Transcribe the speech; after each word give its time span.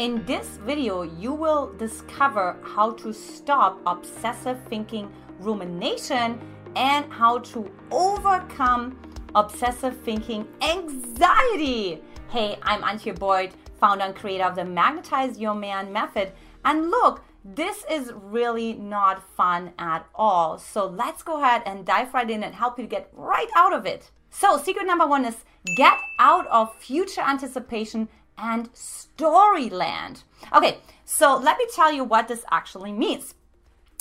In 0.00 0.24
this 0.24 0.56
video, 0.64 1.02
you 1.02 1.34
will 1.34 1.74
discover 1.76 2.56
how 2.62 2.92
to 2.92 3.12
stop 3.12 3.82
obsessive 3.84 4.58
thinking 4.70 5.12
rumination 5.38 6.40
and 6.74 7.12
how 7.12 7.40
to 7.40 7.70
overcome 7.90 8.98
obsessive 9.34 10.00
thinking 10.00 10.48
anxiety. 10.62 12.02
Hey, 12.30 12.56
I'm 12.62 12.80
Antia 12.80 13.14
Boyd, 13.18 13.52
founder 13.78 14.04
and 14.04 14.14
creator 14.14 14.44
of 14.44 14.54
the 14.56 14.64
Magnetize 14.64 15.38
Your 15.38 15.54
Man 15.54 15.92
method. 15.92 16.32
And 16.64 16.90
look, 16.90 17.22
this 17.44 17.84
is 17.90 18.10
really 18.14 18.72
not 18.72 19.22
fun 19.36 19.74
at 19.78 20.06
all. 20.14 20.56
So 20.56 20.86
let's 20.86 21.22
go 21.22 21.42
ahead 21.42 21.60
and 21.66 21.84
dive 21.84 22.14
right 22.14 22.30
in 22.30 22.42
and 22.42 22.54
help 22.54 22.78
you 22.78 22.86
get 22.86 23.10
right 23.12 23.50
out 23.54 23.74
of 23.74 23.84
it. 23.84 24.10
So, 24.32 24.56
secret 24.58 24.86
number 24.86 25.06
one 25.06 25.24
is 25.24 25.44
get 25.76 25.98
out 26.20 26.46
of 26.46 26.74
future 26.76 27.20
anticipation 27.20 28.08
and 28.40 28.72
storyland. 28.72 30.22
Okay, 30.54 30.78
so 31.04 31.36
let 31.36 31.58
me 31.58 31.66
tell 31.74 31.92
you 31.92 32.04
what 32.04 32.28
this 32.28 32.44
actually 32.50 32.92
means. 32.92 33.34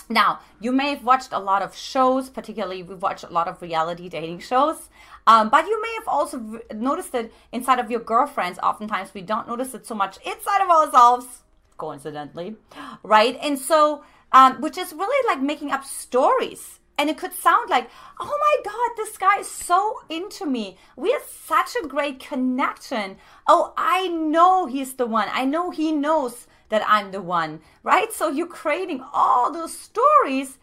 Now, 0.09 0.39
you 0.59 0.71
may 0.71 0.89
have 0.89 1.03
watched 1.03 1.31
a 1.31 1.39
lot 1.39 1.61
of 1.61 1.75
shows, 1.75 2.29
particularly 2.29 2.81
we've 2.81 3.01
watched 3.01 3.23
a 3.23 3.29
lot 3.29 3.47
of 3.47 3.61
reality 3.61 4.09
dating 4.09 4.39
shows, 4.39 4.89
um, 5.27 5.49
but 5.49 5.67
you 5.67 5.79
may 5.79 5.93
have 5.99 6.07
also 6.07 6.61
noticed 6.73 7.13
it 7.13 7.31
inside 7.51 7.77
of 7.77 7.91
your 7.91 7.99
girlfriends. 7.99 8.57
Oftentimes, 8.63 9.13
we 9.13 9.21
don't 9.21 9.47
notice 9.47 9.75
it 9.75 9.85
so 9.85 9.93
much 9.93 10.17
inside 10.25 10.63
of 10.63 10.69
ourselves, 10.69 11.43
coincidentally, 11.77 12.55
right? 13.03 13.37
And 13.43 13.59
so, 13.59 14.03
um, 14.31 14.59
which 14.61 14.79
is 14.79 14.93
really 14.93 15.27
like 15.27 15.43
making 15.43 15.71
up 15.71 15.85
stories 15.85 16.79
and 16.99 17.09
it 17.09 17.17
could 17.17 17.31
sound 17.31 17.69
like, 17.69 17.89
oh 18.19 18.25
my 18.41 18.69
God, 18.69 18.89
this 18.97 19.17
guy 19.17 19.39
is 19.39 19.47
so 19.49 20.01
into 20.09 20.45
me. 20.45 20.77
We 20.97 21.13
have 21.13 21.23
such 21.23 21.73
a 21.81 21.87
great 21.87 22.19
connection. 22.19 23.15
Oh, 23.47 23.73
I 23.77 24.09
know 24.09 24.65
he's 24.65 24.95
the 24.95 25.05
one. 25.05 25.29
I 25.31 25.45
know 25.45 25.71
he 25.71 25.93
knows 25.93 26.45
that 26.67 26.83
I'm 26.85 27.11
the 27.11 27.21
one, 27.21 27.61
right? 27.83 28.11
So 28.11 28.27
you're 28.27 28.47
creating 28.47 29.01
all 29.13 29.49
those 29.49 29.75
stories. 29.77 30.57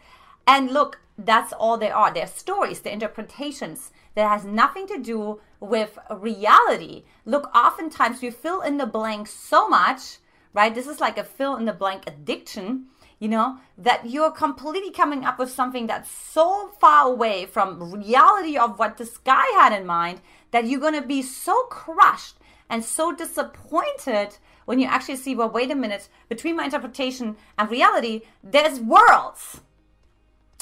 And 0.45 0.69
look, 0.69 0.99
that's 1.17 1.53
all 1.53 1.75
they 1.75 1.89
are. 1.89 2.13
They're 2.13 2.27
stories, 2.27 2.81
they're 2.81 2.93
interpretations 2.93 3.91
that 4.13 4.29
has 4.29 4.45
nothing 4.45 4.85
to 4.89 4.99
do 4.99 5.41
with 5.59 5.97
reality. 6.11 7.05
Look, 7.25 7.49
oftentimes 7.55 8.21
we 8.21 8.29
fill 8.29 8.61
in 8.61 8.77
the 8.77 8.85
blank 8.85 9.27
so 9.27 9.67
much, 9.67 10.19
right? 10.53 10.73
This 10.73 10.85
is 10.85 10.99
like 10.99 11.17
a 11.17 11.23
fill 11.23 11.55
in 11.55 11.65
the 11.65 11.73
blank 11.73 12.03
addiction 12.05 12.85
you 13.19 13.27
know 13.27 13.57
that 13.77 14.09
you're 14.09 14.31
completely 14.31 14.91
coming 14.91 15.25
up 15.25 15.39
with 15.39 15.51
something 15.51 15.87
that's 15.87 16.09
so 16.09 16.69
far 16.79 17.07
away 17.07 17.45
from 17.45 17.91
reality 17.93 18.57
of 18.57 18.77
what 18.77 18.97
this 18.97 19.17
guy 19.17 19.45
had 19.55 19.73
in 19.73 19.85
mind 19.85 20.21
that 20.51 20.65
you're 20.65 20.79
going 20.79 20.99
to 20.99 21.07
be 21.07 21.21
so 21.21 21.63
crushed 21.63 22.35
and 22.69 22.83
so 22.83 23.13
disappointed 23.13 24.37
when 24.65 24.79
you 24.79 24.87
actually 24.87 25.15
see 25.15 25.35
well 25.35 25.49
wait 25.49 25.71
a 25.71 25.75
minute 25.75 26.09
between 26.29 26.55
my 26.55 26.65
interpretation 26.65 27.35
and 27.57 27.71
reality 27.71 28.21
there's 28.43 28.79
worlds. 28.79 29.61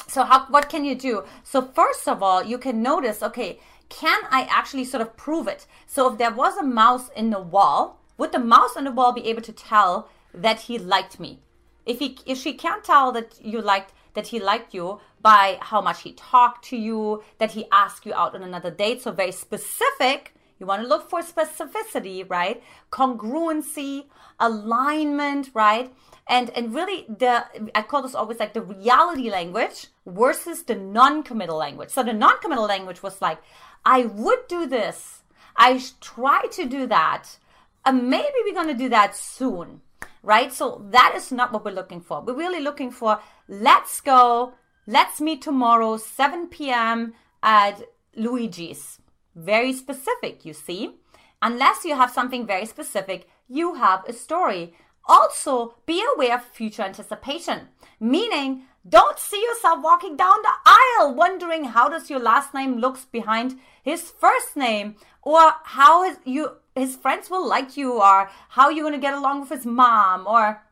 So 0.08 0.24
how 0.24 0.46
what 0.46 0.68
can 0.68 0.84
you 0.84 0.94
do? 0.94 1.24
So 1.42 1.60
first 1.62 2.08
of 2.08 2.22
all 2.22 2.42
you 2.42 2.58
can 2.58 2.82
notice 2.82 3.22
okay 3.22 3.60
can 3.88 4.22
i 4.32 4.48
actually 4.50 4.84
sort 4.84 5.02
of 5.02 5.16
prove 5.16 5.46
it? 5.46 5.66
So 5.86 6.12
if 6.12 6.18
there 6.18 6.32
was 6.32 6.56
a 6.56 6.62
mouse 6.62 7.10
in 7.14 7.30
the 7.30 7.40
wall 7.40 8.00
would 8.16 8.32
the 8.32 8.38
mouse 8.38 8.76
on 8.76 8.84
the 8.84 8.92
wall 8.92 9.12
be 9.12 9.26
able 9.26 9.42
to 9.42 9.52
tell 9.52 10.08
that 10.32 10.60
he 10.60 10.78
liked 10.78 11.20
me 11.20 11.40
if 11.86 12.00
he 12.00 12.18
if 12.26 12.38
she 12.38 12.52
can't 12.52 12.84
tell 12.84 13.12
that 13.12 13.38
you 13.40 13.62
liked 13.62 13.94
that 14.14 14.26
he 14.28 14.40
liked 14.40 14.74
you 14.74 15.00
by 15.20 15.58
how 15.60 15.80
much 15.80 16.02
he 16.02 16.12
talked 16.12 16.64
to 16.64 16.76
you, 16.76 17.22
that 17.38 17.52
he 17.52 17.66
asked 17.70 18.04
you 18.04 18.14
out 18.14 18.34
on 18.34 18.42
another 18.42 18.70
date, 18.70 19.02
so 19.02 19.12
very 19.12 19.32
specific. 19.32 20.34
You 20.58 20.66
want 20.66 20.82
to 20.82 20.88
look 20.88 21.10
for 21.10 21.20
specificity, 21.20 22.28
right? 22.28 22.62
Congruency, 22.90 24.06
alignment, 24.40 25.50
right? 25.54 25.92
And 26.26 26.50
and 26.50 26.74
really 26.74 27.06
the 27.08 27.44
I 27.74 27.82
call 27.82 28.02
this 28.02 28.14
always 28.14 28.40
like 28.40 28.54
the 28.54 28.62
reality 28.62 29.30
language 29.30 29.88
versus 30.06 30.64
the 30.64 30.74
non-committal 30.74 31.56
language. 31.56 31.90
So 31.90 32.02
the 32.02 32.12
non-committal 32.12 32.64
language 32.64 33.02
was 33.02 33.22
like, 33.22 33.38
I 33.84 34.06
would 34.06 34.48
do 34.48 34.66
this. 34.66 35.22
I 35.56 35.80
try 36.00 36.46
to 36.52 36.66
do 36.66 36.86
that. 36.86 37.38
And 37.84 38.10
maybe 38.10 38.34
we're 38.44 38.54
gonna 38.54 38.74
do 38.74 38.88
that 38.88 39.14
soon 39.14 39.82
right? 40.26 40.52
So 40.52 40.84
that 40.90 41.14
is 41.14 41.30
not 41.30 41.52
what 41.52 41.64
we're 41.64 41.70
looking 41.70 42.00
for. 42.00 42.20
We're 42.20 42.34
really 42.34 42.60
looking 42.60 42.90
for 42.90 43.20
let's 43.48 44.00
go, 44.00 44.54
let's 44.86 45.20
meet 45.20 45.40
tomorrow, 45.40 45.96
7 45.96 46.48
p.m. 46.48 47.14
at 47.42 47.82
Luigi's. 48.16 48.98
Very 49.36 49.72
specific, 49.72 50.44
you 50.44 50.52
see. 50.52 50.96
Unless 51.40 51.84
you 51.84 51.94
have 51.94 52.10
something 52.10 52.44
very 52.44 52.66
specific, 52.66 53.28
you 53.48 53.74
have 53.74 54.04
a 54.08 54.12
story. 54.12 54.74
Also, 55.08 55.76
be 55.86 56.04
aware 56.16 56.34
of 56.34 56.42
future 56.42 56.82
anticipation, 56.82 57.68
meaning 58.00 58.64
don't 58.88 59.20
see 59.20 59.40
yourself 59.40 59.78
walking 59.80 60.16
down 60.16 60.42
the 60.42 60.50
aisle 60.64 61.14
wondering 61.14 61.64
how 61.64 61.88
does 61.88 62.10
your 62.10 62.18
last 62.18 62.52
name 62.52 62.78
looks 62.78 63.04
behind 63.04 63.58
his 63.82 64.10
first 64.10 64.56
name 64.56 64.96
or 65.22 65.54
how 65.64 66.02
is 66.04 66.18
you 66.24 66.56
his 66.76 66.96
friends 66.96 67.30
will 67.30 67.46
like 67.46 67.76
you 67.76 68.00
or 68.00 68.30
how 68.50 68.68
you're 68.68 68.84
going 68.84 69.00
to 69.00 69.06
get 69.06 69.14
along 69.14 69.40
with 69.40 69.50
his 69.50 69.66
mom 69.66 70.26
or 70.26 70.62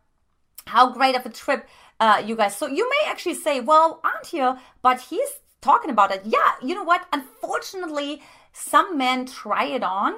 how 0.66 0.92
great 0.92 1.16
of 1.16 1.26
a 1.26 1.30
trip 1.30 1.66
uh, 2.00 2.22
you 2.24 2.36
guys. 2.36 2.56
So 2.56 2.66
you 2.66 2.88
may 2.88 3.10
actually 3.10 3.34
say, 3.34 3.60
well, 3.60 4.00
aren't 4.04 4.32
you? 4.32 4.56
But 4.82 5.00
he's 5.00 5.40
talking 5.60 5.90
about 5.90 6.12
it. 6.12 6.22
Yeah, 6.24 6.52
you 6.62 6.74
know 6.74 6.84
what? 6.84 7.06
Unfortunately, 7.12 8.22
some 8.52 8.98
men 8.98 9.26
try 9.26 9.64
it 9.64 9.82
on. 9.82 10.14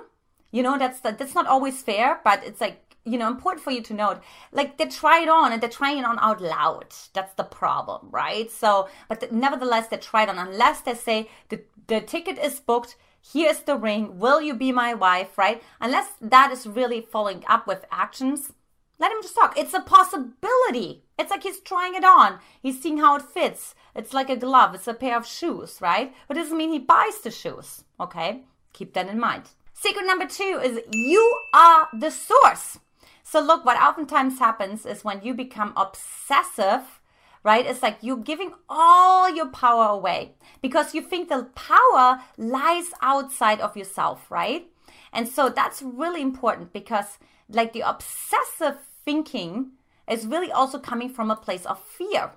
You 0.50 0.62
know, 0.62 0.78
that's 0.78 1.00
that's 1.00 1.34
not 1.34 1.46
always 1.46 1.82
fair, 1.82 2.20
but 2.24 2.42
it's 2.44 2.60
like 2.60 2.86
you 3.04 3.16
know 3.18 3.28
important 3.28 3.62
for 3.62 3.70
you 3.70 3.80
to 3.82 3.94
note 3.94 4.20
like 4.52 4.76
they 4.78 4.86
try 4.86 5.20
it 5.20 5.28
on 5.28 5.52
and 5.52 5.62
they're 5.62 5.70
trying 5.70 5.98
it 5.98 6.04
on 6.04 6.18
out 6.18 6.40
loud 6.40 6.86
that's 7.14 7.32
the 7.34 7.44
problem 7.44 8.08
right 8.10 8.50
so 8.50 8.88
but 9.08 9.30
nevertheless 9.30 9.86
they 9.86 9.96
try 9.96 10.24
it 10.24 10.28
on 10.28 10.38
unless 10.38 10.80
they 10.80 10.94
say 10.94 11.30
the, 11.48 11.60
the 11.86 12.00
ticket 12.00 12.36
is 12.36 12.58
booked 12.58 12.96
here's 13.32 13.60
the 13.60 13.76
ring, 13.76 14.18
will 14.18 14.40
you 14.40 14.54
be 14.54 14.72
my 14.72 14.94
wife, 14.94 15.36
right? 15.36 15.62
Unless 15.80 16.12
that 16.20 16.52
is 16.52 16.66
really 16.66 17.00
following 17.00 17.44
up 17.48 17.66
with 17.66 17.84
actions, 17.90 18.52
let 18.98 19.12
him 19.12 19.22
just 19.22 19.34
talk. 19.34 19.58
It's 19.58 19.74
a 19.74 19.80
possibility. 19.80 21.02
It's 21.18 21.30
like 21.30 21.42
he's 21.42 21.60
trying 21.60 21.94
it 21.94 22.04
on. 22.04 22.38
He's 22.62 22.80
seeing 22.80 22.98
how 22.98 23.16
it 23.16 23.22
fits. 23.22 23.74
It's 23.94 24.14
like 24.14 24.30
a 24.30 24.36
glove, 24.36 24.74
it's 24.74 24.88
a 24.88 24.94
pair 24.94 25.16
of 25.16 25.26
shoes, 25.26 25.78
right? 25.80 26.14
But 26.28 26.36
it 26.36 26.42
doesn't 26.42 26.56
mean 26.56 26.72
he 26.72 26.78
buys 26.78 27.18
the 27.18 27.30
shoes, 27.30 27.84
okay? 28.00 28.42
Keep 28.72 28.94
that 28.94 29.08
in 29.08 29.18
mind. 29.18 29.50
Secret 29.72 30.06
number 30.06 30.26
two 30.26 30.60
is 30.62 30.80
you 30.90 31.40
are 31.52 31.88
the 31.92 32.10
source. 32.10 32.78
So, 33.22 33.40
look, 33.40 33.64
what 33.64 33.80
oftentimes 33.80 34.38
happens 34.38 34.86
is 34.86 35.04
when 35.04 35.20
you 35.22 35.34
become 35.34 35.72
obsessive 35.76 37.00
right? 37.46 37.64
It's 37.64 37.80
like 37.80 37.98
you're 38.00 38.16
giving 38.16 38.54
all 38.68 39.30
your 39.30 39.46
power 39.46 39.86
away 39.86 40.32
because 40.60 40.96
you 40.96 41.00
think 41.00 41.28
the 41.28 41.44
power 41.54 42.20
lies 42.36 42.86
outside 43.00 43.60
of 43.60 43.76
yourself, 43.76 44.28
right? 44.32 44.68
And 45.12 45.28
so 45.28 45.48
that's 45.48 45.80
really 45.80 46.22
important 46.22 46.72
because, 46.72 47.18
like, 47.48 47.72
the 47.72 47.82
obsessive 47.82 48.78
thinking 49.04 49.70
is 50.10 50.26
really 50.26 50.50
also 50.50 50.80
coming 50.80 51.08
from 51.08 51.30
a 51.30 51.36
place 51.36 51.64
of 51.66 51.78
fear. 51.78 52.32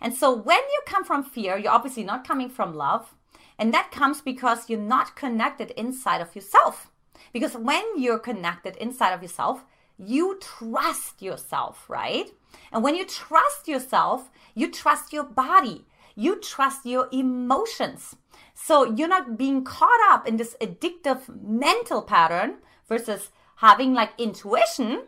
And 0.00 0.14
so 0.14 0.34
when 0.34 0.56
you 0.56 0.80
come 0.86 1.04
from 1.04 1.24
fear, 1.24 1.58
you're 1.58 1.70
obviously 1.70 2.02
not 2.02 2.26
coming 2.26 2.48
from 2.48 2.72
love. 2.74 3.14
And 3.58 3.72
that 3.74 3.92
comes 3.92 4.22
because 4.22 4.70
you're 4.70 4.80
not 4.96 5.14
connected 5.14 5.72
inside 5.72 6.22
of 6.22 6.34
yourself. 6.34 6.90
Because 7.34 7.54
when 7.54 7.84
you're 7.98 8.18
connected 8.18 8.76
inside 8.76 9.12
of 9.12 9.20
yourself, 9.20 9.62
you 9.98 10.38
trust 10.40 11.22
yourself, 11.22 11.88
right? 11.88 12.30
And 12.72 12.82
when 12.82 12.94
you 12.94 13.06
trust 13.06 13.68
yourself, 13.68 14.30
you 14.54 14.70
trust 14.70 15.12
your 15.12 15.24
body, 15.24 15.86
you 16.14 16.40
trust 16.40 16.86
your 16.86 17.08
emotions. 17.12 18.16
So 18.54 18.84
you're 18.84 19.08
not 19.08 19.36
being 19.36 19.64
caught 19.64 20.00
up 20.08 20.26
in 20.26 20.36
this 20.36 20.56
addictive 20.60 21.28
mental 21.42 22.02
pattern 22.02 22.56
versus 22.88 23.30
having 23.56 23.94
like 23.94 24.12
intuition 24.18 25.04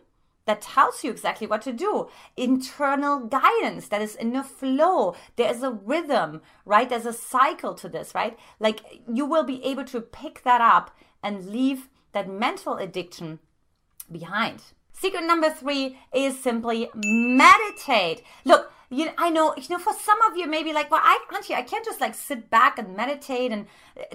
that 0.47 0.63
tells 0.63 1.03
you 1.03 1.11
exactly 1.11 1.47
what 1.47 1.63
to 1.63 1.73
do. 1.73 2.09
Internal 2.37 3.19
guidance 3.21 3.89
that 3.89 4.01
is 4.01 4.15
in 4.15 4.33
the 4.33 4.45
flow. 4.45 5.15
There's 5.35 5.63
a 5.63 5.73
rhythm, 5.73 6.41
right? 6.65 6.89
There's 6.89 7.07
a 7.07 7.13
cycle 7.13 7.75
to 7.75 7.89
this, 7.89 8.15
right? 8.15 8.39
Like 8.61 8.81
you 9.13 9.27
will 9.27 9.43
be 9.43 9.63
able 9.65 9.85
to 9.87 10.01
pick 10.01 10.43
that 10.45 10.61
up 10.61 10.97
and 11.23 11.51
leave 11.51 11.89
that 12.13 12.29
mental 12.29 12.77
addiction 12.77 13.41
behind. 14.11 14.63
Secret 14.99 15.25
number 15.25 15.51
three 15.51 15.99
is 16.15 16.39
simply 16.39 16.89
meditate. 16.95 18.23
Look, 18.45 18.73
you 18.89 19.11
I 19.19 19.31
know, 19.31 19.55
you 19.57 19.69
know, 19.69 19.79
for 19.79 19.93
some 19.93 20.21
of 20.23 20.37
you, 20.37 20.47
maybe 20.47 20.73
like, 20.73 20.91
well, 20.91 21.01
I, 21.03 21.19
Antia, 21.33 21.57
I 21.57 21.63
can't 21.63 21.85
just 21.85 22.01
like 22.01 22.15
sit 22.15 22.49
back 22.51 22.79
and 22.79 22.97
meditate. 22.97 23.53
And, 23.53 23.67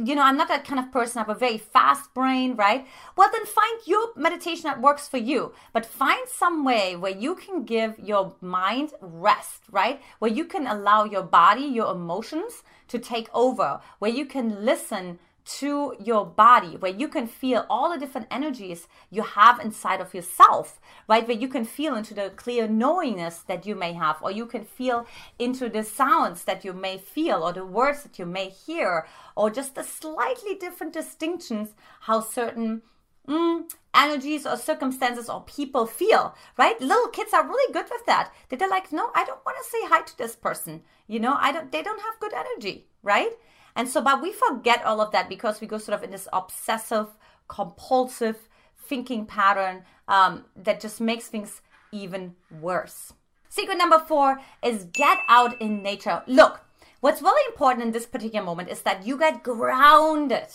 you 0.03 0.15
know, 0.15 0.23
I'm 0.23 0.37
not 0.37 0.47
that 0.47 0.65
kind 0.65 0.79
of 0.79 0.91
person. 0.91 1.19
I 1.19 1.21
have 1.21 1.35
a 1.35 1.39
very 1.39 1.57
fast 1.57 2.13
brain, 2.13 2.55
right? 2.55 2.87
Well, 3.15 3.29
then 3.31 3.45
find 3.45 3.79
your 3.85 4.07
meditation 4.15 4.63
that 4.63 4.81
works 4.81 5.07
for 5.07 5.17
you. 5.17 5.53
But 5.73 5.85
find 5.85 6.27
some 6.27 6.63
way 6.63 6.95
where 6.95 7.11
you 7.11 7.35
can 7.35 7.63
give 7.63 7.99
your 7.99 8.35
mind 8.41 8.93
rest, 9.01 9.63
right? 9.69 10.01
Where 10.19 10.31
you 10.31 10.45
can 10.45 10.65
allow 10.67 11.03
your 11.03 11.23
body, 11.23 11.63
your 11.63 11.91
emotions 11.91 12.63
to 12.87 12.97
take 12.97 13.29
over, 13.33 13.81
where 13.99 14.11
you 14.11 14.25
can 14.25 14.65
listen 14.65 15.19
to 15.43 15.95
your 15.99 16.25
body 16.25 16.77
where 16.77 16.91
you 16.91 17.07
can 17.07 17.27
feel 17.27 17.65
all 17.69 17.91
the 17.91 17.97
different 17.97 18.27
energies 18.29 18.87
you 19.09 19.23
have 19.23 19.59
inside 19.59 19.99
of 19.99 20.13
yourself, 20.13 20.79
right? 21.07 21.27
Where 21.27 21.37
you 21.37 21.47
can 21.47 21.65
feel 21.65 21.95
into 21.95 22.13
the 22.13 22.31
clear 22.35 22.67
knowingness 22.67 23.39
that 23.47 23.65
you 23.65 23.75
may 23.75 23.93
have, 23.93 24.17
or 24.21 24.31
you 24.31 24.45
can 24.45 24.65
feel 24.65 25.07
into 25.39 25.69
the 25.69 25.83
sounds 25.83 26.43
that 26.43 26.63
you 26.63 26.73
may 26.73 26.97
feel, 26.97 27.43
or 27.43 27.53
the 27.53 27.65
words 27.65 28.03
that 28.03 28.19
you 28.19 28.25
may 28.25 28.49
hear, 28.49 29.07
or 29.35 29.49
just 29.49 29.75
the 29.75 29.83
slightly 29.83 30.55
different 30.55 30.93
distinctions 30.93 31.73
how 32.01 32.19
certain 32.19 32.81
mm, 33.27 33.63
energies 33.93 34.45
or 34.45 34.57
circumstances 34.57 35.29
or 35.29 35.41
people 35.41 35.85
feel, 35.85 36.35
right? 36.57 36.79
Little 36.79 37.07
kids 37.07 37.33
are 37.33 37.47
really 37.47 37.73
good 37.73 37.85
with 37.89 38.05
that. 38.05 38.31
They're 38.49 38.69
like, 38.69 38.91
no, 38.91 39.11
I 39.15 39.23
don't 39.25 39.45
want 39.45 39.57
to 39.57 39.69
say 39.69 39.79
hi 39.83 40.01
to 40.01 40.17
this 40.17 40.35
person. 40.35 40.81
You 41.07 41.19
know, 41.19 41.35
I 41.37 41.51
don't, 41.51 41.71
they 41.71 41.81
don't 41.81 42.01
have 42.01 42.19
good 42.19 42.33
energy, 42.33 42.87
right? 43.03 43.31
And 43.75 43.87
so, 43.87 44.01
but 44.01 44.21
we 44.21 44.31
forget 44.31 44.83
all 44.83 45.01
of 45.01 45.11
that 45.11 45.29
because 45.29 45.61
we 45.61 45.67
go 45.67 45.77
sort 45.77 45.97
of 45.97 46.03
in 46.03 46.11
this 46.11 46.27
obsessive, 46.33 47.07
compulsive 47.47 48.49
thinking 48.77 49.25
pattern 49.25 49.83
um, 50.07 50.45
that 50.55 50.79
just 50.79 50.99
makes 50.99 51.27
things 51.27 51.61
even 51.91 52.35
worse. 52.59 53.13
Secret 53.49 53.77
number 53.77 53.99
four 53.99 54.39
is 54.63 54.85
get 54.85 55.19
out 55.27 55.61
in 55.61 55.83
nature. 55.83 56.23
Look, 56.27 56.61
what's 57.01 57.21
really 57.21 57.51
important 57.51 57.85
in 57.85 57.91
this 57.91 58.05
particular 58.05 58.45
moment 58.45 58.69
is 58.69 58.81
that 58.83 59.05
you 59.05 59.17
get 59.17 59.43
grounded. 59.43 60.47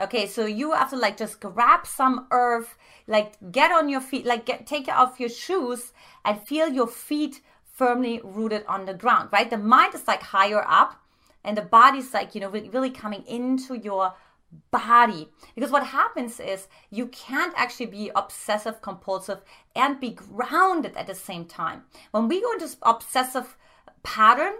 Okay, 0.00 0.26
so 0.26 0.46
you 0.46 0.72
have 0.72 0.90
to 0.90 0.96
like 0.96 1.16
just 1.16 1.40
grab 1.40 1.86
some 1.86 2.26
earth, 2.30 2.76
like 3.06 3.34
get 3.52 3.70
on 3.70 3.88
your 3.88 4.00
feet, 4.00 4.24
like 4.24 4.46
get 4.46 4.66
take 4.66 4.88
off 4.88 5.20
your 5.20 5.28
shoes 5.28 5.92
and 6.24 6.40
feel 6.40 6.68
your 6.68 6.86
feet 6.86 7.42
firmly 7.64 8.20
rooted 8.24 8.64
on 8.66 8.86
the 8.86 8.94
ground, 8.94 9.28
right? 9.32 9.50
The 9.50 9.58
mind 9.58 9.94
is 9.94 10.08
like 10.08 10.22
higher 10.22 10.64
up 10.66 11.01
and 11.44 11.56
the 11.56 11.62
body's 11.62 12.14
like, 12.14 12.34
you 12.34 12.40
know, 12.40 12.48
really 12.48 12.90
coming 12.90 13.24
into 13.26 13.74
your 13.74 14.14
body. 14.70 15.28
Because 15.54 15.70
what 15.70 15.86
happens 15.86 16.38
is 16.40 16.68
you 16.90 17.06
can't 17.06 17.54
actually 17.56 17.86
be 17.86 18.10
obsessive 18.14 18.82
compulsive 18.82 19.40
and 19.74 20.00
be 20.00 20.10
grounded 20.10 20.96
at 20.96 21.06
the 21.06 21.14
same 21.14 21.46
time. 21.46 21.82
When 22.10 22.28
we 22.28 22.40
go 22.40 22.52
into 22.52 22.68
obsessive 22.82 23.56
pattern, 24.02 24.54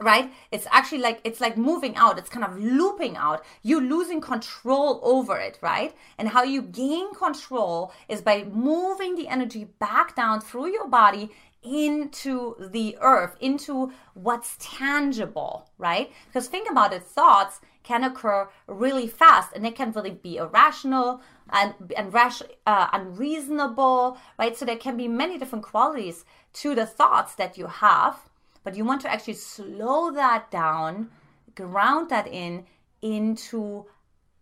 right 0.00 0.32
it's 0.50 0.66
actually 0.70 0.98
like 0.98 1.20
it's 1.22 1.40
like 1.40 1.56
moving 1.56 1.94
out 1.96 2.18
it's 2.18 2.30
kind 2.30 2.44
of 2.44 2.58
looping 2.58 3.16
out 3.16 3.44
You're 3.62 3.82
losing 3.82 4.20
control 4.20 5.00
over 5.02 5.38
it 5.38 5.58
right 5.60 5.94
and 6.18 6.28
how 6.28 6.42
you 6.42 6.62
gain 6.62 7.14
control 7.14 7.92
is 8.08 8.20
by 8.20 8.44
moving 8.44 9.14
the 9.14 9.28
energy 9.28 9.64
back 9.78 10.16
down 10.16 10.40
through 10.40 10.68
your 10.68 10.88
body 10.88 11.30
into 11.62 12.56
the 12.58 12.96
earth 13.00 13.36
into 13.40 13.92
what's 14.14 14.56
tangible 14.58 15.70
right 15.78 16.12
because 16.26 16.48
think 16.48 16.68
about 16.68 16.92
it 16.92 17.02
thoughts 17.02 17.60
can 17.84 18.02
occur 18.04 18.48
really 18.66 19.06
fast 19.06 19.52
and 19.54 19.64
they 19.64 19.70
can 19.70 19.92
really 19.92 20.10
be 20.10 20.36
irrational 20.36 21.20
and, 21.50 21.74
and 21.96 22.12
rash, 22.12 22.42
uh, 22.66 22.88
unreasonable 22.92 24.16
right 24.38 24.56
so 24.56 24.64
there 24.64 24.76
can 24.76 24.96
be 24.96 25.06
many 25.06 25.38
different 25.38 25.64
qualities 25.64 26.24
to 26.52 26.74
the 26.74 26.86
thoughts 26.86 27.34
that 27.36 27.56
you 27.56 27.66
have 27.66 28.18
but 28.64 28.76
you 28.76 28.84
want 28.84 29.00
to 29.02 29.10
actually 29.10 29.34
slow 29.34 30.10
that 30.12 30.50
down, 30.50 31.10
ground 31.54 32.10
that 32.10 32.26
in 32.26 32.66
into 33.00 33.86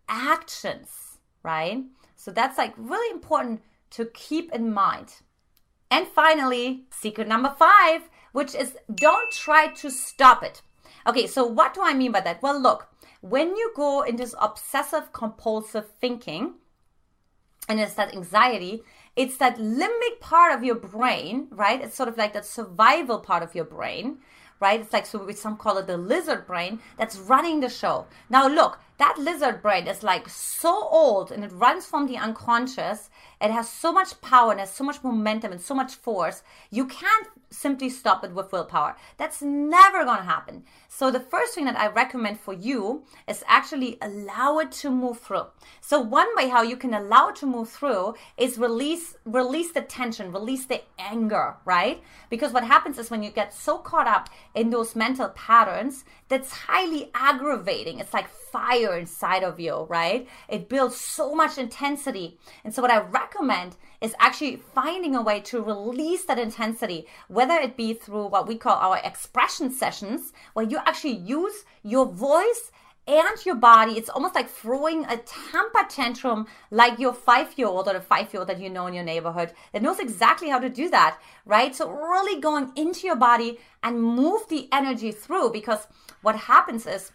actions, 0.07 1.17
right? 1.43 1.83
So 2.15 2.31
that's 2.31 2.57
like 2.57 2.73
really 2.77 3.11
important 3.11 3.63
to 3.91 4.05
keep 4.13 4.53
in 4.53 4.71
mind. 4.71 5.15
And 5.91 6.07
finally, 6.07 6.85
secret 6.89 7.27
number 7.27 7.53
five, 7.59 8.09
which 8.31 8.55
is 8.55 8.77
don't 8.95 9.29
try 9.29 9.67
to 9.67 9.91
stop 9.91 10.41
it. 10.41 10.61
Okay, 11.05 11.27
so 11.27 11.45
what 11.45 11.73
do 11.73 11.81
I 11.83 11.93
mean 11.93 12.13
by 12.13 12.21
that? 12.21 12.41
Well, 12.41 12.59
look, 12.59 12.87
when 13.19 13.55
you 13.57 13.71
go 13.75 14.01
into 14.01 14.23
this 14.23 14.35
obsessive 14.39 15.11
compulsive 15.11 15.89
thinking, 15.99 16.53
and 17.67 17.79
it's 17.79 17.95
that 17.95 18.15
anxiety, 18.15 18.83
it's 19.15 19.37
that 19.37 19.57
limbic 19.57 20.19
part 20.21 20.53
of 20.53 20.63
your 20.63 20.75
brain, 20.75 21.47
right? 21.51 21.81
It's 21.81 21.95
sort 21.95 22.09
of 22.09 22.17
like 22.17 22.33
that 22.33 22.45
survival 22.45 23.19
part 23.19 23.43
of 23.43 23.53
your 23.53 23.65
brain, 23.65 24.19
right? 24.61 24.79
It's 24.79 24.93
like, 24.93 25.05
so 25.05 25.29
some 25.31 25.57
call 25.57 25.77
it 25.77 25.87
the 25.87 25.97
lizard 25.97 26.47
brain 26.47 26.79
that's 26.97 27.17
running 27.17 27.59
the 27.59 27.69
show. 27.69 28.07
Now, 28.29 28.47
look, 28.47 28.79
that 29.01 29.17
lizard 29.17 29.63
brain 29.63 29.87
is 29.87 30.03
like 30.03 30.29
so 30.29 30.87
old 30.89 31.31
and 31.31 31.43
it 31.43 31.51
runs 31.51 31.87
from 31.87 32.05
the 32.05 32.17
unconscious. 32.17 33.09
It 33.41 33.49
has 33.49 33.67
so 33.67 33.91
much 33.91 34.21
power 34.21 34.51
and 34.51 34.59
has 34.59 34.71
so 34.71 34.83
much 34.83 35.03
momentum 35.03 35.51
and 35.51 35.59
so 35.59 35.73
much 35.73 35.95
force. 35.95 36.43
You 36.69 36.85
can't 36.85 37.27
simply 37.51 37.89
stop 37.89 38.23
it 38.23 38.31
with 38.31 38.51
willpower. 38.51 38.95
That's 39.17 39.41
never 39.41 40.03
going 40.05 40.17
to 40.17 40.23
happen. 40.23 40.63
So 40.87 41.11
the 41.11 41.19
first 41.19 41.53
thing 41.53 41.65
that 41.65 41.77
I 41.77 41.87
recommend 41.87 42.39
for 42.39 42.53
you 42.53 43.03
is 43.27 43.43
actually 43.47 43.97
allow 44.01 44.59
it 44.59 44.71
to 44.73 44.89
move 44.89 45.19
through. 45.19 45.45
So 45.81 45.99
one 45.99 46.35
way 46.35 46.47
how 46.49 46.63
you 46.63 46.77
can 46.77 46.93
allow 46.93 47.29
it 47.29 47.35
to 47.37 47.45
move 47.45 47.69
through 47.69 48.15
is 48.37 48.57
release 48.57 49.15
release 49.25 49.71
the 49.71 49.81
tension, 49.81 50.31
release 50.31 50.65
the 50.65 50.81
anger, 50.97 51.55
right? 51.65 52.01
Because 52.29 52.53
what 52.53 52.63
happens 52.63 52.97
is 52.97 53.11
when 53.11 53.23
you 53.23 53.29
get 53.29 53.53
so 53.53 53.77
caught 53.77 54.07
up 54.07 54.29
in 54.55 54.69
those 54.69 54.95
mental 54.95 55.29
patterns, 55.29 56.05
that's 56.29 56.51
highly 56.51 57.11
aggravating. 57.13 57.99
It's 57.99 58.13
like 58.13 58.29
fire 58.29 58.97
inside 58.97 59.43
of 59.43 59.59
you, 59.59 59.85
right? 59.89 60.27
It 60.47 60.69
builds 60.69 60.95
so 60.95 61.35
much 61.35 61.57
intensity. 61.57 62.37
And 62.63 62.73
so 62.73 62.81
what 62.81 62.91
I 62.91 62.99
recommend 62.99 63.75
is 64.01 64.15
actually 64.19 64.55
finding 64.55 65.15
a 65.15 65.21
way 65.21 65.39
to 65.39 65.61
release 65.61 66.25
that 66.25 66.39
intensity, 66.39 67.05
whether 67.27 67.53
it 67.53 67.77
be 67.77 67.93
through 67.93 68.27
what 68.27 68.47
we 68.47 68.57
call 68.57 68.75
our 68.75 68.99
expression 69.03 69.71
sessions, 69.71 70.33
where 70.53 70.65
you 70.65 70.79
actually 70.85 71.15
use 71.17 71.63
your 71.83 72.07
voice 72.07 72.71
and 73.07 73.45
your 73.45 73.55
body. 73.55 73.93
It's 73.93 74.09
almost 74.09 74.35
like 74.35 74.49
throwing 74.49 75.05
a 75.05 75.17
temper 75.17 75.85
tantrum 75.89 76.47
like 76.71 76.99
your 76.99 77.13
five 77.13 77.57
year 77.57 77.67
old 77.67 77.87
or 77.87 77.93
the 77.93 78.01
five 78.01 78.33
year 78.33 78.41
old 78.41 78.49
that 78.49 78.59
you 78.59 78.69
know 78.69 78.87
in 78.87 78.93
your 78.93 79.03
neighborhood 79.03 79.53
that 79.73 79.81
knows 79.81 79.99
exactly 79.99 80.49
how 80.49 80.59
to 80.59 80.69
do 80.69 80.89
that, 80.89 81.19
right? 81.45 81.75
So, 81.75 81.89
really 81.89 82.41
going 82.41 82.71
into 82.75 83.07
your 83.07 83.15
body 83.15 83.59
and 83.83 84.01
move 84.01 84.47
the 84.49 84.67
energy 84.71 85.11
through 85.11 85.51
because 85.51 85.87
what 86.21 86.35
happens 86.35 86.87
is 86.87 87.11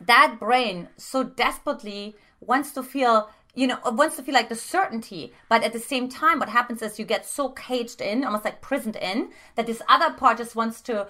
that 0.00 0.36
brain 0.40 0.88
so 0.96 1.22
desperately 1.22 2.16
wants 2.40 2.72
to 2.72 2.82
feel 2.82 3.30
you 3.54 3.66
know, 3.66 3.78
wants 3.84 4.16
to 4.16 4.22
feel 4.22 4.34
like 4.34 4.48
the 4.48 4.56
certainty, 4.56 5.32
but 5.48 5.62
at 5.62 5.72
the 5.72 5.78
same 5.78 6.08
time, 6.08 6.38
what 6.40 6.48
happens 6.48 6.82
is 6.82 6.98
you 6.98 7.04
get 7.04 7.24
so 7.24 7.50
caged 7.50 8.00
in, 8.00 8.24
almost 8.24 8.44
like 8.44 8.60
prisoned 8.60 8.96
in, 8.96 9.30
that 9.54 9.66
this 9.66 9.82
other 9.88 10.12
part 10.12 10.38
just 10.38 10.56
wants 10.56 10.80
to 10.82 11.06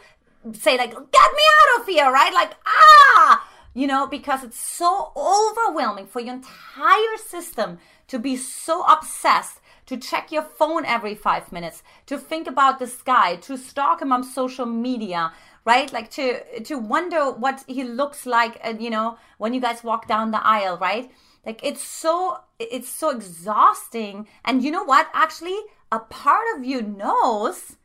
say 0.52 0.76
like, 0.76 0.91
"Get 0.91 1.31
me 1.32 1.43
out 1.55 1.81
of 1.81 1.87
here!" 1.87 2.11
Right? 2.11 2.32
Like, 2.35 2.52
ah, 2.67 3.49
you 3.73 3.87
know, 3.87 4.06
because 4.06 4.44
it's 4.44 4.58
so 4.58 5.12
overwhelming 5.17 6.06
for 6.06 6.20
your 6.20 6.35
entire 6.35 7.17
system 7.17 7.79
to 8.08 8.19
be 8.19 8.37
so 8.37 8.82
obsessed 8.85 9.61
to 9.87 9.96
check 9.96 10.32
your 10.32 10.43
phone 10.43 10.85
every 10.85 11.14
five 11.14 11.52
minutes, 11.52 11.82
to 12.06 12.17
think 12.17 12.46
about 12.46 12.79
this 12.79 13.03
guy, 13.03 13.36
to 13.36 13.56
stalk 13.56 14.01
him 14.01 14.13
on 14.13 14.24
social 14.24 14.67
media, 14.67 15.32
right? 15.64 15.92
Like 15.92 16.10
to 16.12 16.60
to 16.60 16.78
wonder 16.78 17.30
what 17.30 17.64
he 17.66 17.84
looks 17.84 18.26
like, 18.26 18.58
and 18.62 18.82
you 18.82 18.90
know, 18.90 19.18
when 19.38 19.54
you 19.54 19.60
guys 19.60 19.84
walk 19.84 20.06
down 20.06 20.30
the 20.30 20.46
aisle, 20.46 20.78
right? 20.78 21.10
Like 21.44 21.60
it's 21.62 21.82
so 21.82 22.40
it's 22.58 22.88
so 22.88 23.10
exhausting. 23.10 24.28
And 24.44 24.62
you 24.62 24.70
know 24.70 24.84
what? 24.84 25.08
Actually, 25.12 25.58
a 25.90 25.98
part 25.98 26.44
of 26.56 26.64
you 26.64 26.82
knows 26.82 27.76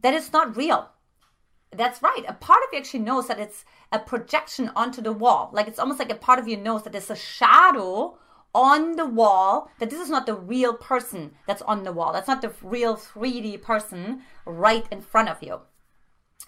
that 0.00 0.14
it's 0.14 0.32
not 0.32 0.56
real. 0.56 0.90
That's 1.70 2.02
right. 2.02 2.24
A 2.26 2.32
part 2.32 2.60
of 2.60 2.72
you 2.72 2.78
actually 2.78 3.00
knows 3.00 3.28
that 3.28 3.38
it's 3.38 3.64
a 3.92 3.98
projection 3.98 4.70
onto 4.74 5.02
the 5.02 5.12
wall. 5.12 5.50
Like 5.52 5.68
it's 5.68 5.78
almost 5.78 5.98
like 5.98 6.12
a 6.12 6.14
part 6.14 6.38
of 6.38 6.48
you 6.48 6.56
knows 6.56 6.82
that 6.84 6.92
there's 6.92 7.10
a 7.10 7.16
shadow 7.16 8.18
on 8.54 8.96
the 8.96 9.04
wall, 9.04 9.70
that 9.78 9.90
this 9.90 10.00
is 10.00 10.08
not 10.08 10.24
the 10.24 10.34
real 10.34 10.72
person 10.72 11.32
that's 11.46 11.60
on 11.62 11.84
the 11.84 11.92
wall. 11.92 12.14
That's 12.14 12.26
not 12.26 12.40
the 12.40 12.52
real 12.62 12.96
3D 12.96 13.60
person 13.60 14.22
right 14.46 14.86
in 14.90 15.02
front 15.02 15.28
of 15.28 15.42
you 15.42 15.60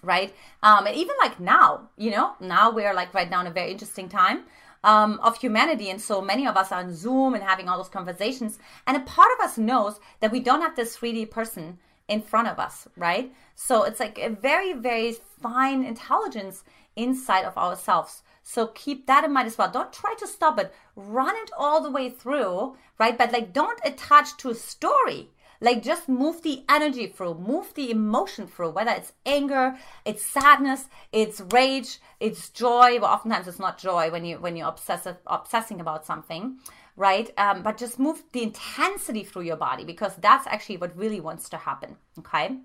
right? 0.01 0.33
Um, 0.63 0.87
and 0.87 0.95
even 0.95 1.15
like 1.19 1.39
now, 1.39 1.89
you 1.97 2.11
know, 2.11 2.33
now 2.39 2.71
we're 2.71 2.93
like 2.93 3.13
right 3.13 3.29
now 3.29 3.41
in 3.41 3.47
a 3.47 3.51
very 3.51 3.71
interesting 3.71 4.09
time 4.09 4.43
um, 4.83 5.19
of 5.21 5.37
humanity. 5.37 5.89
And 5.89 6.01
so 6.01 6.21
many 6.21 6.47
of 6.47 6.57
us 6.57 6.71
are 6.71 6.79
on 6.79 6.93
Zoom 6.93 7.33
and 7.33 7.43
having 7.43 7.69
all 7.69 7.77
those 7.77 7.89
conversations. 7.89 8.59
And 8.87 8.97
a 8.97 9.01
part 9.01 9.29
of 9.37 9.45
us 9.45 9.57
knows 9.57 9.99
that 10.19 10.31
we 10.31 10.39
don't 10.39 10.61
have 10.61 10.75
this 10.75 10.97
3D 10.97 11.29
person 11.29 11.79
in 12.07 12.21
front 12.21 12.47
of 12.47 12.59
us, 12.59 12.87
right? 12.97 13.33
So 13.55 13.83
it's 13.83 13.99
like 13.99 14.17
a 14.19 14.29
very, 14.29 14.73
very 14.73 15.15
fine 15.41 15.83
intelligence 15.83 16.63
inside 16.95 17.45
of 17.45 17.57
ourselves. 17.57 18.23
So 18.43 18.67
keep 18.67 19.07
that 19.07 19.23
in 19.23 19.31
mind 19.31 19.47
as 19.47 19.57
well. 19.57 19.71
Don't 19.71 19.93
try 19.93 20.15
to 20.19 20.27
stop 20.27 20.59
it. 20.59 20.73
Run 20.95 21.35
it 21.37 21.51
all 21.57 21.81
the 21.81 21.91
way 21.91 22.09
through, 22.09 22.75
right? 22.99 23.17
But 23.17 23.31
like 23.31 23.53
don't 23.53 23.79
attach 23.85 24.35
to 24.37 24.49
a 24.49 24.55
story 24.55 25.29
like 25.61 25.83
just 25.83 26.09
move 26.09 26.41
the 26.41 26.63
energy 26.67 27.07
through, 27.07 27.35
move 27.35 27.73
the 27.75 27.91
emotion 27.91 28.47
through, 28.47 28.71
whether 28.71 28.91
it's 28.91 29.13
anger, 29.25 29.77
it's 30.03 30.25
sadness, 30.25 30.85
it's 31.13 31.41
rage, 31.51 31.99
it's 32.19 32.49
joy. 32.49 32.99
Well, 32.99 33.11
oftentimes 33.11 33.47
it's 33.47 33.59
not 33.59 33.77
joy 33.77 34.11
when 34.11 34.25
you 34.25 34.37
when 34.39 34.55
you're 34.55 34.67
obsessive 34.67 35.17
obsessing 35.27 35.79
about 35.79 36.05
something, 36.05 36.57
right? 36.97 37.31
Um, 37.37 37.61
but 37.61 37.77
just 37.77 37.99
move 37.99 38.23
the 38.33 38.43
intensity 38.43 39.23
through 39.23 39.43
your 39.43 39.55
body 39.55 39.85
because 39.85 40.15
that's 40.15 40.47
actually 40.47 40.77
what 40.77 40.97
really 40.97 41.21
wants 41.21 41.47
to 41.49 41.57
happen. 41.57 41.95
Okay. 42.19 42.57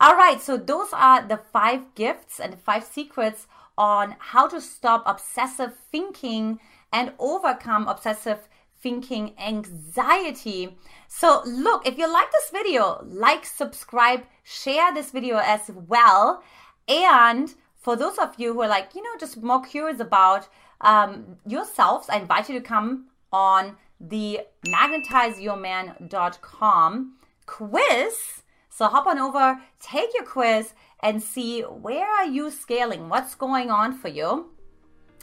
All 0.00 0.16
right, 0.16 0.40
so 0.42 0.56
those 0.56 0.88
are 0.92 1.22
the 1.22 1.36
five 1.36 1.94
gifts 1.94 2.40
and 2.40 2.54
the 2.54 2.56
five 2.56 2.82
secrets 2.82 3.46
on 3.78 4.16
how 4.18 4.48
to 4.48 4.60
stop 4.60 5.04
obsessive 5.06 5.74
thinking 5.92 6.58
and 6.92 7.12
overcome 7.18 7.86
obsessive 7.86 8.48
thinking 8.82 9.32
anxiety. 9.38 10.76
So, 11.08 11.42
look, 11.46 11.86
if 11.86 11.96
you 11.98 12.12
like 12.12 12.30
this 12.32 12.50
video, 12.50 13.02
like, 13.06 13.46
subscribe, 13.46 14.24
share 14.42 14.92
this 14.92 15.10
video 15.10 15.38
as 15.38 15.70
well. 15.88 16.42
And 16.88 17.54
for 17.76 17.94
those 17.96 18.18
of 18.18 18.34
you 18.38 18.52
who 18.54 18.62
are 18.62 18.68
like, 18.68 18.94
you 18.94 19.02
know, 19.02 19.10
just 19.18 19.42
more 19.42 19.62
curious 19.62 20.00
about 20.00 20.48
um, 20.80 21.36
yourselves, 21.46 22.08
I 22.08 22.18
invite 22.18 22.48
you 22.48 22.58
to 22.58 22.64
come 22.64 23.08
on 23.32 23.76
the 24.00 24.40
magnetizeyourman.com 24.66 27.14
quiz. 27.46 28.42
So 28.68 28.86
hop 28.86 29.06
on 29.06 29.18
over, 29.18 29.60
take 29.80 30.14
your 30.14 30.24
quiz, 30.24 30.74
and 31.00 31.22
see 31.22 31.62
where 31.62 32.06
are 32.06 32.26
you 32.26 32.50
scaling, 32.50 33.08
what's 33.08 33.34
going 33.34 33.70
on 33.70 33.92
for 33.92 34.08
you, 34.08 34.50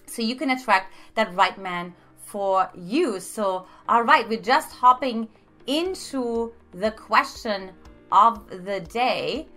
so 0.06 0.22
you 0.22 0.36
can 0.36 0.50
attract 0.50 0.94
that 1.16 1.34
right 1.34 1.58
man 1.58 1.96
for 2.32 2.70
you. 2.76 3.20
So, 3.20 3.66
all 3.88 4.04
right, 4.04 4.28
we're 4.28 4.42
just 4.42 4.72
hopping 4.72 5.28
into 5.68 6.54
the 6.72 6.92
question 6.92 7.72
of 8.12 8.48
the 8.66 8.82
day, 8.82 9.48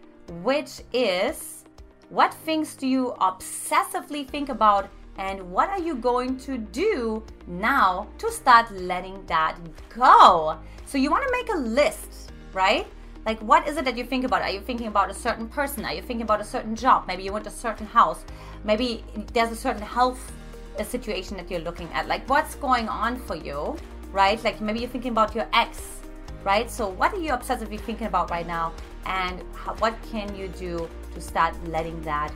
which 0.42 0.80
is 0.92 1.64
what 2.08 2.32
things 2.32 2.74
do 2.74 2.86
you 2.86 3.14
obsessively 3.20 4.26
think 4.26 4.48
about 4.48 4.88
and 5.18 5.40
what 5.50 5.68
are 5.68 5.78
you 5.78 5.94
going 5.94 6.38
to 6.38 6.56
do 6.56 7.22
now 7.46 8.08
to 8.18 8.30
start 8.30 8.70
letting 8.70 9.24
that 9.26 9.58
go? 9.94 10.58
So, 10.86 10.96
you 10.96 11.10
want 11.10 11.24
to 11.26 11.32
make 11.32 11.50
a 11.52 11.58
list, 11.58 12.32
right? 12.54 12.86
Like, 13.26 13.38
what 13.40 13.68
is 13.68 13.76
it 13.76 13.84
that 13.84 13.96
you 13.96 14.04
think 14.04 14.24
about? 14.24 14.42
Are 14.42 14.50
you 14.50 14.60
thinking 14.60 14.88
about 14.88 15.10
a 15.10 15.14
certain 15.14 15.48
person? 15.48 15.84
Are 15.84 15.94
you 15.94 16.02
thinking 16.02 16.22
about 16.22 16.40
a 16.40 16.44
certain 16.44 16.74
job? 16.74 17.06
Maybe 17.06 17.22
you 17.22 17.32
want 17.32 17.46
a 17.46 17.50
certain 17.50 17.86
house. 17.86 18.24
Maybe 18.64 19.04
there's 19.32 19.52
a 19.52 19.56
certain 19.56 19.82
health 19.82 20.32
a 20.78 20.84
situation 20.84 21.36
that 21.36 21.50
you're 21.50 21.60
looking 21.60 21.88
at. 21.92 22.06
Like, 22.08 22.28
what's 22.28 22.54
going 22.56 22.88
on 22.88 23.18
for 23.18 23.36
you, 23.36 23.76
right? 24.12 24.42
Like, 24.44 24.60
maybe 24.60 24.80
you're 24.80 24.88
thinking 24.88 25.12
about 25.12 25.34
your 25.34 25.48
ex, 25.52 26.00
right? 26.44 26.70
So, 26.70 26.88
what 26.88 27.12
are 27.14 27.20
you 27.20 27.32
obsessively 27.32 27.80
thinking 27.80 28.06
about 28.06 28.30
right 28.30 28.46
now? 28.46 28.72
And 29.06 29.42
how, 29.54 29.74
what 29.76 29.96
can 30.10 30.34
you 30.34 30.48
do 30.48 30.88
to 31.14 31.20
start 31.20 31.54
letting 31.68 32.00
that 32.02 32.32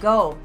go? 0.00 0.36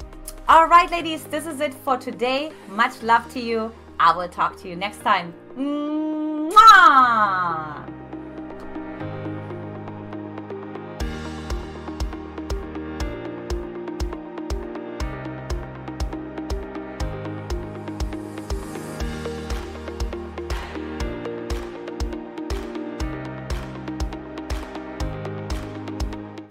All 0.48 0.66
right, 0.66 0.90
ladies, 0.90 1.24
this 1.24 1.46
is 1.46 1.60
it 1.60 1.72
for 1.72 1.96
today. 1.96 2.52
Much 2.68 3.02
love 3.02 3.32
to 3.32 3.40
you. 3.40 3.72
I 3.98 4.14
will 4.16 4.28
talk 4.28 4.56
to 4.62 4.68
you 4.68 4.76
next 4.76 5.00
time. 5.00 5.32
Mwah! 5.56 6.84